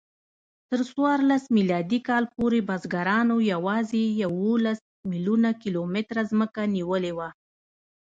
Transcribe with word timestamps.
تر 0.69 0.79
څوارلس 0.91 1.43
میلادي 1.57 1.99
کال 2.07 2.23
پورې 2.35 2.59
بزګرانو 2.69 3.37
یواځې 3.53 4.03
یوولس 4.23 4.79
میلیونه 5.09 5.49
کیلومتره 5.63 6.21
ځمکه 6.31 6.61
نیولې 6.75 7.11
وه. 7.17 7.29